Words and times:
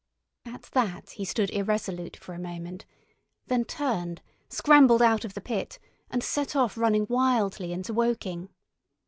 At 0.45 0.63
that 0.71 1.11
he 1.11 1.23
stood 1.25 1.51
irresolute 1.51 2.17
for 2.17 2.33
a 2.33 2.39
moment, 2.39 2.87
then 3.45 3.63
turned, 3.65 4.23
scrambled 4.49 5.03
out 5.03 5.23
of 5.25 5.35
the 5.35 5.41
pit, 5.41 5.77
and 6.09 6.23
set 6.23 6.55
off 6.55 6.75
running 6.75 7.05
wildly 7.07 7.71
into 7.71 7.93
Woking. 7.93 8.49